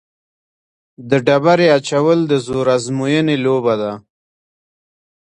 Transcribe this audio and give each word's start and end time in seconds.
د 1.09 1.11
ډبرې 1.25 1.67
اچول 1.77 2.19
د 2.27 2.33
زور 2.45 2.65
ازموینې 2.77 3.35
لوبه 3.45 3.73
ده. 3.81 3.91